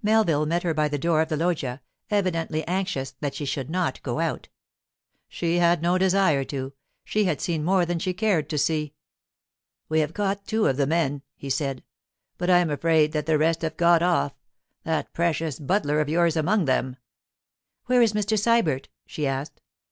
Melville 0.00 0.46
met 0.46 0.62
her 0.62 0.74
by 0.74 0.86
the 0.86 0.96
door 0.96 1.20
of 1.22 1.28
the 1.28 1.36
loggia, 1.36 1.82
evidently 2.08 2.64
anxious 2.68 3.16
that 3.18 3.34
she 3.34 3.44
should 3.44 3.68
not 3.68 4.00
go 4.04 4.20
out. 4.20 4.48
She 5.28 5.56
had 5.56 5.82
no 5.82 5.98
desire 5.98 6.44
to; 6.44 6.72
she 7.04 7.24
had 7.24 7.40
seen 7.40 7.64
more 7.64 7.84
than 7.84 7.98
she 7.98 8.14
cared 8.14 8.48
to 8.50 8.58
see. 8.58 8.94
'We 9.88 9.98
have 9.98 10.14
caught 10.14 10.46
two 10.46 10.66
of 10.68 10.76
the 10.76 10.86
men,' 10.86 11.22
he 11.34 11.50
said; 11.50 11.82
'but 12.38 12.48
I 12.48 12.58
am 12.58 12.70
afraid 12.70 13.10
that 13.10 13.26
the 13.26 13.38
rest 13.38 13.62
have 13.62 13.76
got 13.76 14.02
off—that 14.04 15.12
precious 15.12 15.58
butler 15.58 15.98
of 15.98 16.08
yours 16.08 16.36
among 16.36 16.66
them.' 16.66 16.94
'Where 17.86 18.02
is 18.02 18.12
Mr. 18.12 18.38
Sybert?' 18.38 18.86
she 19.04 19.26
asked. 19.26 19.60